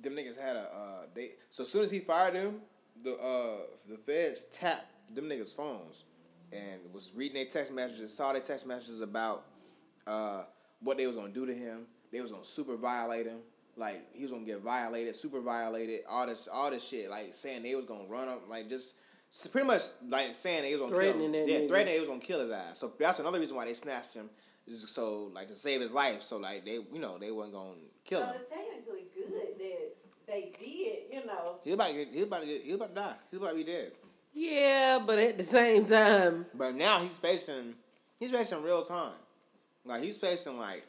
[0.00, 1.30] them niggas had a uh, they.
[1.50, 2.60] So as soon as he fired them,
[3.02, 6.04] the uh the feds tapped them niggas phones
[6.52, 9.44] and was reading their text messages, saw their text messages about
[10.06, 10.44] uh
[10.80, 11.86] what they was gonna do to him.
[12.12, 13.40] They was gonna super violate him.
[13.78, 17.08] Like he was gonna get violated, super violated, all this, all this shit.
[17.08, 18.94] Like saying they was gonna run him, like just
[19.52, 21.46] pretty much like saying they was gonna Threatening kill him.
[21.46, 21.68] that Yeah, nigga.
[21.68, 22.78] threatening they was gonna kill his ass.
[22.78, 24.28] So that's another reason why they snatched him,
[24.66, 26.22] is so like to save his life.
[26.22, 28.26] So like they, you know, they wasn't gonna kill him.
[28.26, 28.40] So him.
[28.40, 29.92] it's technically good that
[30.26, 31.58] they did, you know.
[31.62, 33.14] He was about to get, he was about to get, he about to die.
[33.30, 33.92] He was about to be dead.
[34.34, 37.74] Yeah, but at the same time, But now he's facing,
[38.18, 39.14] he's facing real time.
[39.84, 40.84] Like he's facing like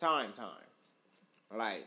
[0.00, 0.48] time, time.
[1.52, 1.84] Like,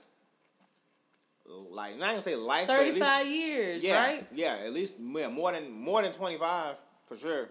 [1.45, 4.27] like not even say life, thirty five years, yeah, right?
[4.33, 7.49] Yeah, at least yeah, more than more than twenty five for sure.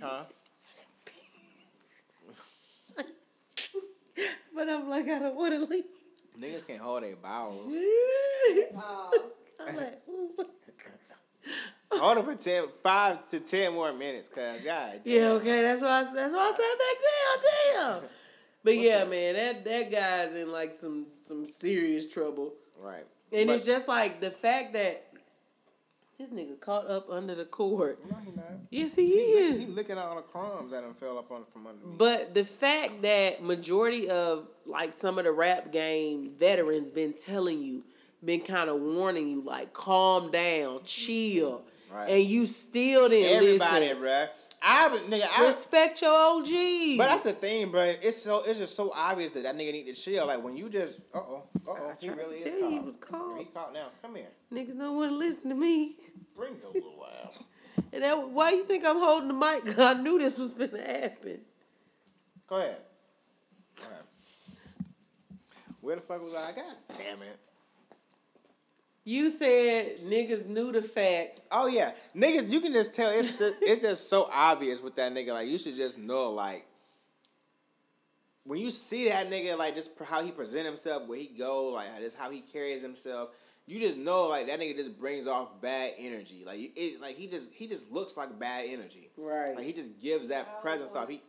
[0.00, 0.24] Huh?
[4.54, 5.84] But I'm like, I don't want to leave.
[6.38, 7.72] Niggas can't hold their bowels.
[9.66, 10.02] I'm like,
[11.92, 15.00] hold it for ten, five to ten more minutes, cause God.
[15.04, 16.00] yeah, okay, that's why.
[16.00, 16.96] I, that's why I sat back
[18.62, 23.04] But yeah, man, that that guy's in like some some serious trouble, Right.
[23.32, 25.06] and But- it's just like the fact that
[26.18, 27.96] this nigga caught up under the cord.
[28.10, 28.44] No, he not.
[28.70, 29.52] Yes, he He, is.
[29.58, 31.96] lick- he licking all the crumbs that done fell up on from underneath.
[31.96, 37.62] But the fact that majority of like some of the rap game veterans been telling
[37.62, 37.84] you,
[38.22, 42.10] been kind of warning you, like calm down, chill, Right.
[42.10, 44.02] and you still didn't Everybody, listen.
[44.02, 44.28] bruh.
[44.62, 45.26] I nigga.
[45.38, 46.98] I, Respect your OG.
[46.98, 47.96] but that's the thing, bruh.
[48.02, 50.26] It's so it's just so obvious that that nigga need to chill.
[50.26, 52.82] Like when you just uh oh uh oh he tried to really is tell you
[52.82, 53.38] was caught.
[53.38, 53.86] He caught now.
[54.02, 54.28] Come here.
[54.52, 55.96] niggas don't want to listen to me.
[56.36, 57.38] Bring your little ass.
[57.92, 59.64] And that, why you think I'm holding the mic?
[59.64, 61.40] 'Cause I knew this was gonna happen.
[62.46, 62.76] Go ahead.
[63.76, 64.04] Go ahead.
[65.80, 66.52] Where the fuck was I?
[66.54, 66.64] God
[66.98, 67.38] damn it.
[69.10, 71.40] You said niggas knew the fact.
[71.50, 72.48] Oh yeah, niggas.
[72.48, 73.10] You can just tell.
[73.10, 75.34] It's just, it's just so obvious with that nigga.
[75.34, 76.30] Like you should just know.
[76.30, 76.64] Like
[78.44, 81.88] when you see that nigga, like just how he present himself, where he go, like
[81.98, 83.30] just how he carries himself.
[83.66, 86.44] You just know, like that nigga just brings off bad energy.
[86.46, 89.10] Like it, like he just he just looks like bad energy.
[89.16, 89.56] Right.
[89.56, 91.08] Like he just gives that presence off.
[91.08, 91.20] He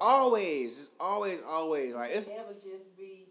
[0.00, 1.94] always, just always, always.
[1.94, 3.28] Like it's never just be.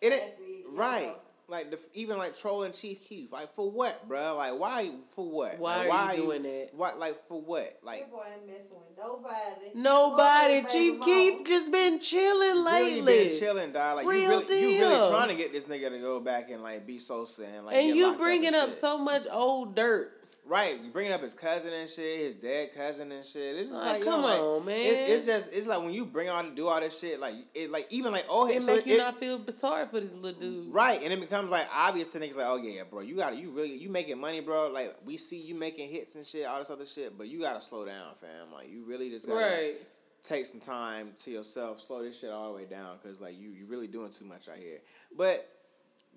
[0.00, 1.06] it, happy, you right.
[1.06, 1.20] know.
[1.48, 4.34] Like the, even like trolling Chief Keef, like for what, bro?
[4.36, 4.90] Like why?
[5.14, 5.60] For what?
[5.60, 6.70] Why Like, are you doing that?
[6.74, 6.98] What?
[6.98, 7.68] Like for what?
[7.84, 9.70] Like That boy ain't messing with nobody.
[9.76, 10.60] Nobody.
[10.62, 12.82] Fuck his Chief baby Keef just been chilling lately.
[12.82, 13.28] really lately.
[13.28, 13.96] been chilling, dog.
[13.98, 16.64] Like Real you really, you really trying to get this nigga to go back and
[16.64, 17.76] like be Sosa and like.
[17.76, 18.80] and get you bringing and up shit.
[18.80, 20.15] so much old dirt.
[20.46, 20.78] Right.
[20.82, 23.56] You bringing up his cousin and shit, his dead cousin and shit.
[23.56, 24.76] It's just Like, like, come yo, like, on, man.
[24.76, 27.70] It, it's just it's like when you bring on do all this shit, like it
[27.70, 30.40] like even like oh It so make it, you not feel sorry for this little
[30.40, 30.72] dude.
[30.74, 33.50] Right, and it becomes like obvious to niggas like, oh yeah, bro, you gotta, you
[33.50, 34.70] really, you making money, bro.
[34.70, 37.60] Like we see you making hits and shit, all this other shit, but you gotta
[37.60, 38.52] slow down, fam.
[38.52, 39.74] Like you really just gotta Right.
[40.22, 43.50] take some time to yourself, slow this shit all the way down, cause like you,
[43.50, 44.78] you really doing too much out here.
[45.16, 45.48] But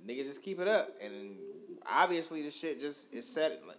[0.07, 1.13] niggas just keep it up, and
[1.91, 3.59] obviously the shit just is set.
[3.67, 3.77] Like,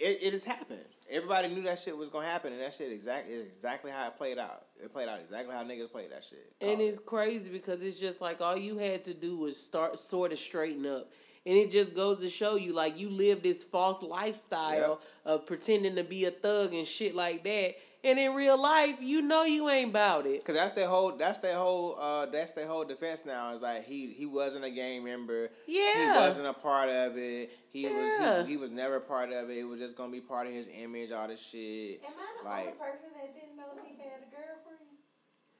[0.00, 0.84] it it has happened.
[1.10, 4.16] Everybody knew that shit was gonna happen, and that shit exactly is exactly how it
[4.16, 4.64] played out.
[4.82, 6.52] It played out exactly how niggas played that shit.
[6.60, 9.98] And Called it's crazy because it's just like all you had to do was start
[9.98, 11.12] sort of straighten up.
[11.46, 15.96] And it just goes to show you like you live this false lifestyle of pretending
[15.96, 17.74] to be a thug and shit like that.
[18.02, 20.42] And in real life, you know you ain't about it.
[20.44, 23.84] Cause that's their whole that's their whole uh that's their whole defense now is like
[23.84, 25.50] he he wasn't a gang member.
[25.66, 26.14] Yeah.
[26.14, 27.50] He wasn't a part of it.
[27.72, 28.38] He Yeah.
[28.38, 29.58] was he, he was never part of it.
[29.58, 32.02] It was just gonna be part of his image, all this shit.
[32.04, 34.78] Am I the Like- only person that didn't know he had a girlfriend?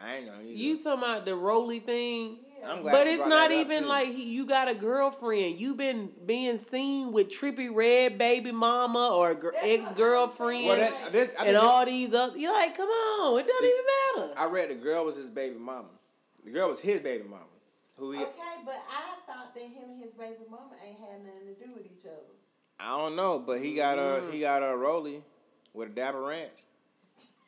[0.03, 2.39] I ain't gonna You talking about the Roly thing?
[2.61, 2.73] Yeah.
[2.73, 3.89] I'm glad But it's not even too.
[3.89, 5.59] like he, you got a girlfriend.
[5.59, 9.93] You've been being seen with Trippie Redd baby mama or gr- That's what I'm ex
[9.99, 10.93] girlfriend Well, saying.
[11.05, 12.37] that, this, and all these other.
[12.37, 14.41] You're like, come on, it doesn't even matter.
[14.41, 15.89] I read the girl was his baby mama.
[16.45, 17.45] The girl was his baby mama.
[17.99, 18.31] Who he, Okay,
[18.65, 21.85] but I thought that him and his baby mama ain't had nothing to do with
[21.87, 22.23] each other.
[22.79, 24.33] I don't know, but he got a Mm.
[24.33, 25.21] he got a Rolly
[25.75, 26.51] with a Dapper Ranch.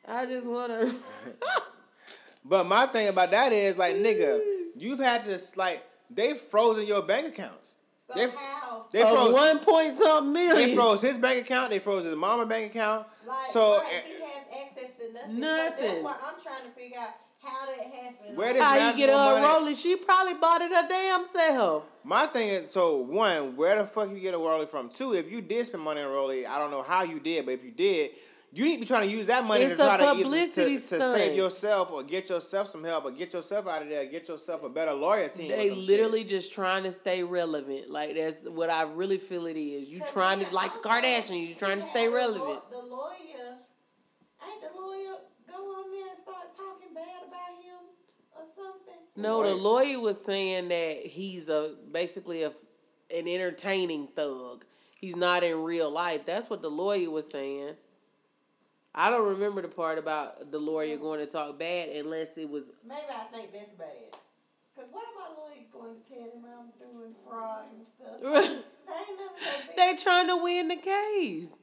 [0.07, 0.91] I just wanna.
[2.45, 4.37] But my thing about that is like nigga,
[4.75, 7.57] you've had this like they've frozen your bank account.
[8.07, 8.85] So They how?
[8.91, 10.55] they Of froze one point something million.
[10.69, 11.69] they froze his bank account.
[11.71, 13.07] They froze his mama bank account.
[13.27, 15.41] Like, so right, eh, he has access to nothing.
[15.41, 17.09] So that's why I'm trying to figure out
[17.41, 18.37] how that happened.
[18.37, 19.75] Where Like, does- How you get her national rolling?
[19.75, 21.83] She probably bought it her damn self.
[22.03, 24.89] my thing is so one, where the fuck you get a Rolly from?
[24.89, 27.53] Two, if you did spend money on Rolly, I don't know how you did, but
[27.53, 28.11] if you did.
[28.55, 30.47] You need to be trying to use that money It's to try a to, either,
[30.47, 34.05] to, to save yourself or get yourself some help or get yourself out of there,
[34.05, 35.47] get yourself a better lawyer team.
[35.47, 35.87] They some shit.
[35.87, 37.89] literally just trying to stay relevant.
[37.89, 39.89] Like that's what I really feel it is.
[39.89, 41.49] You trying to like the also, Kardashians.
[41.49, 42.59] You trying to stay relevant.
[42.69, 43.57] The lawyer,
[44.45, 45.15] ain't the lawyer
[45.47, 47.79] go on there and start talking bad about him
[48.35, 49.01] or something?
[49.15, 52.51] No, the lawyer was saying that he's a basically a
[53.09, 54.63] an entertaining thug.
[54.99, 56.25] He's not in real life.
[56.25, 57.75] That's what the lawyer was saying.
[58.95, 62.69] I don't remember the part about the lawyer going to talk bad unless it was
[62.87, 63.87] Maybe I think that's bad.
[64.75, 68.63] Cause why my lawyer going to tell him I'm doing fraud and stuff?
[68.85, 71.55] They ain't they trying to win the case.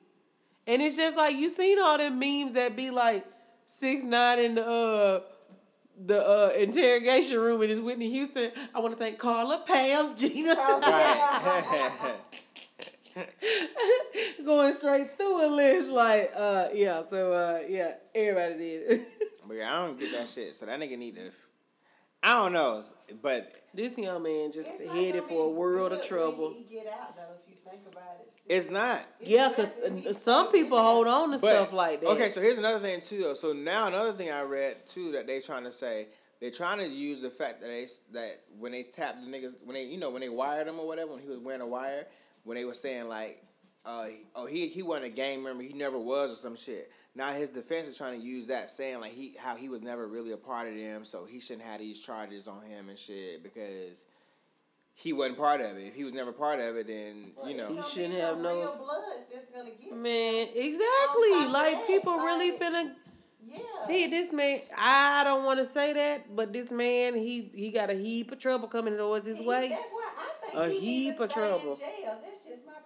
[0.67, 3.27] And it's just like you seen all them memes that be like
[3.67, 5.21] six nine in the uh
[6.07, 8.53] the uh interrogation room and it's Whitney Houston.
[8.75, 10.55] I want to thank Carla, Pam, Gina.
[10.55, 12.15] Right.
[14.47, 15.09] Going straight
[15.41, 19.07] through a list like uh yeah, so uh yeah, everybody did.
[19.49, 20.55] But yeah, I don't get that shit.
[20.55, 21.33] So that nigga need to.
[22.23, 22.85] I don't know,
[23.21, 26.53] but this young man just It's not headed gonna for a world good of trouble.
[26.57, 28.33] He get out though, if you think about it.
[28.47, 29.05] it's not.
[29.21, 32.11] Yeah, cause some people hold on to But, stuff like that.
[32.11, 33.23] Okay, so here's another thing too.
[33.23, 33.35] Though.
[33.35, 36.07] So now another thing I read too that they trying to say
[36.41, 39.75] they're trying to use the fact that they that when they tapped the niggas when
[39.75, 42.07] they you know when they wired him or whatever when he was wearing a wire
[42.45, 43.43] when they were saying like
[43.87, 46.91] uh oh he he wasn't a gang member he never was or some shit.
[47.15, 50.07] Now his defense is trying to use that saying like he how he was never
[50.07, 53.43] really a part of them so he shouldn't have these charges on him and shit
[53.43, 54.05] because.
[54.93, 55.87] He wasn't part of it.
[55.87, 57.73] If he was never part of it, then Well, you know.
[57.73, 61.31] he shouldn't have no- real bloods that's gonna get Man, On exactly.
[61.51, 62.95] Like that, people really like- finna
[63.43, 63.59] Yeah.
[63.89, 67.89] He, this man, I don't want to say that, but this man, he he got
[67.89, 69.71] a heap of trouble coming towards his He- way.
[69.71, 71.77] That's why I think A he heap needs to of stay trouble.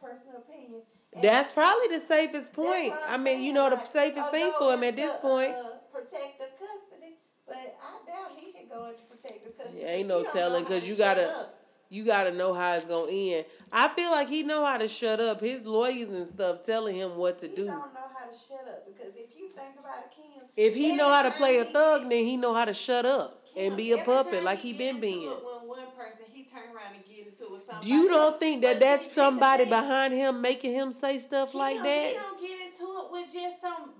[0.05, 0.83] Personal opinion.
[1.15, 2.93] And That's probably the safest point.
[3.09, 5.51] I mean, you know, the safest thing for him at this a, point.
[5.53, 7.15] Uh, protective custody,
[7.47, 9.79] but I doubt he can go into protective custody.
[9.83, 11.61] Yeah, ain't no telling, know how 'cause to you gotta- up.
[11.91, 13.45] You got to know how it's gonna end.
[13.71, 15.41] I feel like he know how to shut up.
[15.41, 17.67] His lawyers and stuff telling him what to He do.
[17.67, 20.43] don't know how to shut up because if you think about it, Kim.
[20.57, 23.45] If he know how to play a thug, then he know how to shut up
[23.57, 25.31] and be a puppet like he been being.
[25.31, 27.74] it When one person he turn around and get into it with somebody.
[27.87, 31.53] You don't think that that's see, this the somebody behind him making him say stuff
[31.53, 32.07] He like that?
[32.09, 33.91] He don't get into it with just some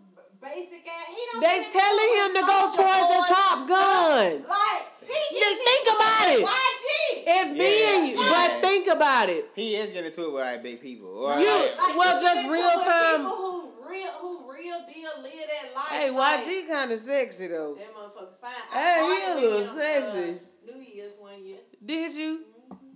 [0.41, 1.09] basic ass.
[1.09, 1.41] He don't.
[1.41, 3.69] They get telling him to go towards the Top stuff.
[3.69, 4.49] Guns.
[4.49, 6.41] Like he Just think about it.
[6.45, 6.89] YG.
[7.27, 9.51] If me and you, but think about it.
[9.55, 11.09] He is getting into it with like big people.
[11.09, 15.89] Or You- like, well, just real time- who real, who real deal live that life.
[15.89, 17.75] Hey, YG kind of sexy though.
[17.77, 18.53] That motherfucker fine.
[18.73, 20.31] Hey, he a little sexy.
[20.31, 21.59] Uh, New Year's one year.
[21.85, 22.45] Did you?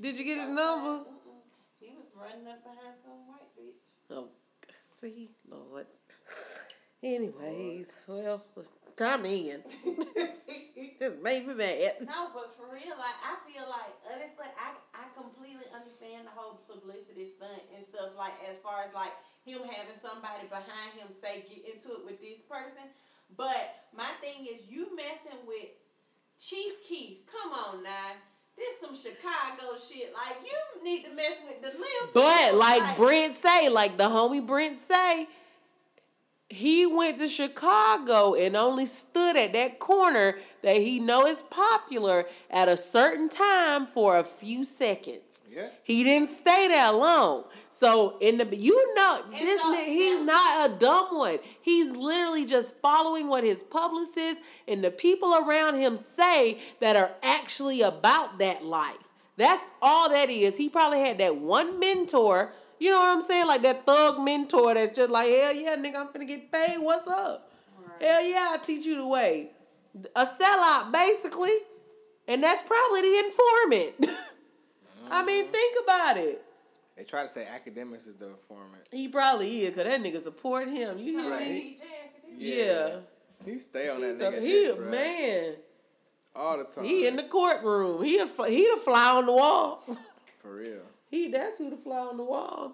[0.01, 1.11] Did you get his number?
[1.81, 3.83] He was running up behind some white bitch.
[4.11, 4.29] Oh,
[5.01, 5.87] see, Lord.
[7.03, 8.41] Anyways, well,
[8.97, 9.63] time in.
[11.01, 12.07] Just made me mad.
[12.07, 16.63] No, but for real, like I feel like honestly, I I completely understand the whole
[16.67, 18.15] publicity stunt and stuff.
[18.19, 19.15] Like as far as like
[19.47, 22.87] him having somebody behind him say get into it with this person,
[23.37, 25.71] but my thing is you messing with
[26.39, 27.27] Chief Keef.
[27.27, 28.15] Come on now,
[28.59, 30.13] This some Chicago shit.
[30.13, 32.09] Like you need to mess with the little.
[32.13, 35.29] But like Brent say, like the homie Brent say,
[36.51, 42.25] he went to Chicago and only stood at that corner that he know is popular
[42.51, 45.43] at a certain time for a few seconds.
[45.55, 45.69] Yeah.
[45.85, 47.45] He didn't stay there long.
[47.71, 50.25] So in the you know And this so- he's yeah.
[50.25, 51.39] not a dumb one.
[51.61, 57.13] He's literally just following what his publicist and the people around him say that are
[57.23, 58.97] actually about that life.
[59.37, 60.57] That's all that is.
[60.57, 63.47] He probably had that one mentor, you know what I'm saying?
[63.47, 66.79] Like that thug mentor that's just like, hell yeah, nigga, I'm finna get paid.
[66.79, 67.51] What's up?
[67.81, 68.03] Right.
[68.09, 69.51] Hell yeah, I'll teach you the way.
[70.15, 71.53] A sellout, basically.
[72.29, 74.19] And that's probably the informant.
[75.11, 76.43] I mean, think about it.
[76.97, 78.83] They try to say Akademiks is the informant.
[78.93, 80.99] He probably is, because that nigga support him.
[80.99, 81.41] You hear Right.
[81.49, 81.79] me?
[82.37, 82.57] Yeah.
[82.89, 82.97] Yeah.
[83.45, 84.41] He stay on that He's a, nigga.
[84.43, 84.91] he dick, a bruh.
[84.91, 85.55] man.
[86.37, 86.85] All the time.
[86.85, 88.05] He in the courtroom.
[88.05, 89.85] He a, he the fly on the wall.
[90.43, 90.83] For real.
[91.11, 92.73] He that's who the fly on the wall.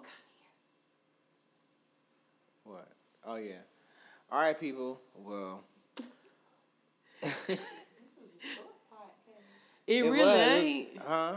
[2.65, 2.89] What?
[3.27, 3.55] Oh yeah.
[4.31, 5.01] All right, people.
[5.17, 5.65] Well,
[9.87, 10.39] It, it really was.
[10.39, 10.89] ain't.
[11.07, 11.37] Huh?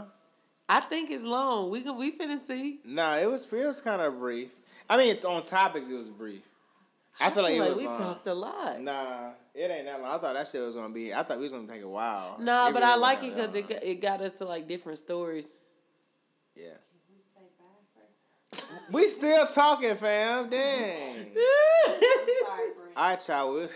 [0.70, 1.70] I think it's long.
[1.70, 2.80] We can we finna see.
[2.84, 4.58] Nah, it was it was kind of brief.
[4.88, 6.46] I mean, it's on topics, it was brief.
[7.20, 7.98] I feel like it was we long.
[7.98, 8.80] talked a lot.
[8.80, 10.10] Nah, it ain't that long.
[10.14, 11.12] I thought that shit was gonna be.
[11.12, 12.36] I thought we was gonna take a while.
[12.40, 14.66] Nah, It but really I like it because it got, it got us to like
[14.66, 15.48] different stories.
[16.54, 16.68] Yeah.
[18.90, 20.48] We still talking, fam.
[20.48, 20.96] Dang.
[21.34, 22.96] Sorry, Brent.
[22.96, 23.60] All right, y'all.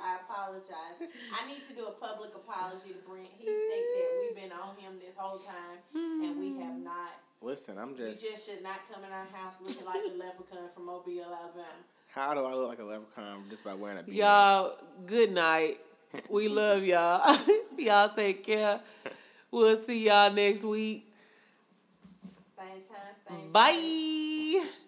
[0.00, 1.10] I apologize.
[1.32, 3.28] I need to do a public apology to Brent.
[3.38, 6.84] He think that we've been on him this whole time, and we have hmm.
[6.84, 7.12] not.
[7.42, 8.22] listen, I'm just.
[8.22, 8.46] You just.
[8.46, 11.64] just should not come in our house looking like a leprechaun from Mobile, Alabama.
[12.08, 14.16] How do I look like a leprechaun just by wearing a beanie?
[14.16, 14.76] Y'all,
[15.06, 15.76] good night.
[16.28, 17.36] We love y'all.
[17.78, 18.80] y'all take care.
[19.50, 21.07] We'll see y'all next week.
[23.52, 24.87] Bye.